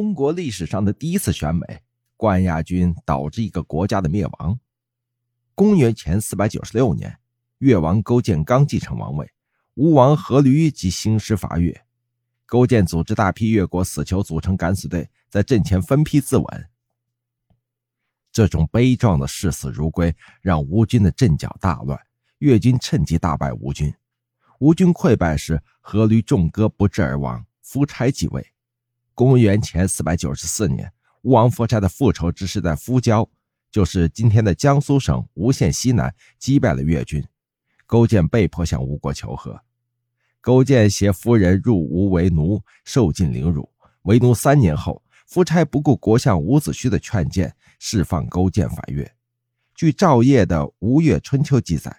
[0.00, 1.82] 中国历史上的第一次选美，
[2.16, 4.58] 冠亚军导致一个国家的灭亡。
[5.54, 7.18] 公元前四百九十六年，
[7.58, 9.30] 越王勾践刚继承王位，
[9.74, 11.78] 吴王阖闾即兴师伐越。
[12.46, 16.64] 勾践组织大批越国死囚组成敢死队，在阵前分批自刎。
[18.32, 22.00] 这种悲壮的视死如归，让吴军的阵脚大乱，
[22.38, 23.94] 越军趁机大败吴军。
[24.60, 28.50] 吴军溃败时，阖闾中戈不治而亡，夫差继位。
[29.20, 30.90] 公元前四百九十四年，
[31.20, 33.28] 吴王夫差的复仇之师在夫郊，
[33.70, 37.22] 就是今天的江苏省吴县西南，击败了越军。
[37.84, 39.60] 勾践被迫向吴国求和。
[40.40, 43.68] 勾践携夫人入吴为奴，受尽凌辱。
[44.04, 49.14] 为奴三年后，夫差不顾国相伍子胥的劝谏，释放勾践返越。
[49.74, 51.94] 据赵晔的《吴越春秋》记载，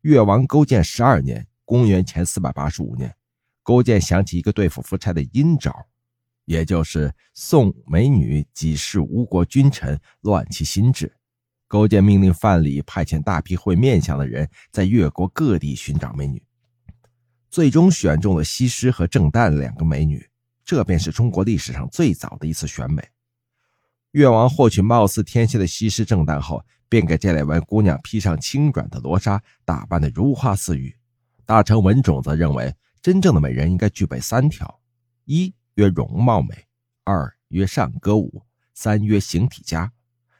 [0.00, 3.14] 越王勾践十二年（公元前四百八十五年），
[3.62, 5.72] 勾践想起一个对付夫差的阴招，
[6.46, 11.12] 也就是送美女几世吴国君臣，乱其心智。
[11.68, 16.42] 勾践命令范蠡派遣大批会面相的人，在越国各地寻找美女。
[17.50, 20.24] 最终选中了西施和郑旦两个美女，
[20.64, 23.02] 这便是中国历史上最早的一次选美。
[24.12, 30.94] 越王获取貌似天仙的西施、郑旦后，便给这两位姑娘披上轻软的罗纱，打扮得如花似玉。
[31.44, 34.80] 大臣文种则认为，真正的美人应该具备三条：
[35.24, 36.64] 一曰容貌美，
[37.04, 39.92] 二曰善歌舞，三曰形体佳。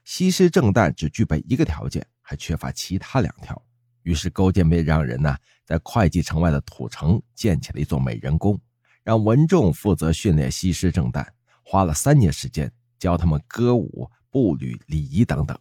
[0.02, 3.62] 西施、郑旦只具备一个条件，还缺乏其他两条。
[4.02, 8.58] 于是勾践便让人呢，在会稽城外的土城建起了一座美人宫，
[9.02, 11.26] 让文仲负责训练西施正旦，
[11.62, 15.58] 花了三年时间教他们歌舞、步履、礼仪等等。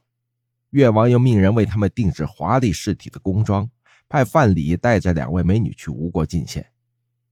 [0.69, 3.69] 越王又命人为他们定制华丽饰体的宫装，
[4.07, 6.65] 派范蠡带着两位美女去吴国进献。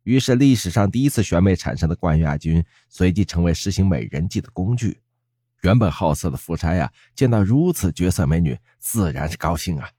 [0.04, 5.00] 于是，历史上第一次选美产生的冠亚军，随即成为实行美人计的工具。
[5.62, 9.90] 原本好色的夫差呀，见到如此绝色美女，自然是高兴啊。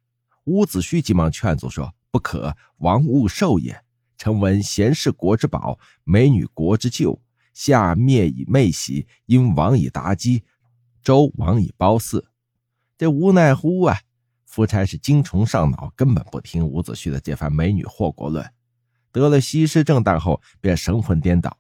[0.45, 3.83] 伍子胥急忙劝阻说：“不可，王勿受也。
[4.19, 7.19] 臣闻贤士国之宝，美女国之救。
[7.55, 10.45] 夏灭以媚喜，因王以妲己，
[11.03, 12.27] 周王以褒姒。”
[12.99, 13.99] 这无奈乎啊！
[14.45, 18.45] 夫差是精虫上脑，根本不听伍子胥的这番美女祸国论。
[19.15, 21.57] 得了西施正旦后，便神魂颠倒。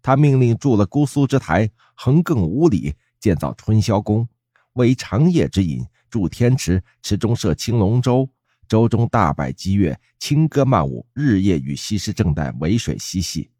[0.00, 4.26] 他命令筑了姑苏之台，横亘五里，建造春宵宫，
[4.72, 5.84] 为长夜之饮。
[6.08, 8.30] 筑天池，池中设青龙舟，
[8.66, 13.50] 舟中大摆姬乐，轻歌曼舞，日夜与西施正旦围水嬉戏，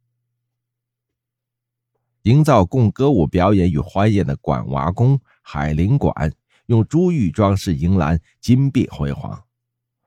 [2.22, 6.32] 营造供歌舞表演与欢宴的馆娃宫、海陵馆，
[6.66, 9.45] 用珠玉装饰银栏，金碧辉煌。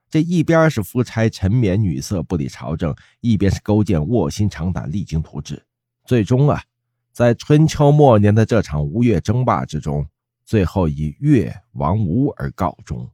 [0.09, 5.63] 这一边是夫差沉湎女色，不理朝政；一边是勾践卧薪尝胆，励精图治。
[6.05, 6.63] 最终啊，
[7.11, 10.05] 在春秋末年的这场吴越争霸之中。
[10.45, 13.07] 最后以越王吴而告终。